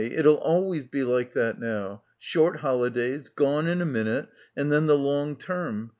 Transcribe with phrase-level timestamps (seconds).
[0.03, 2.01] It'll always be like that now.
[2.17, 5.89] Short holidays, gone in a minute, and then the long term.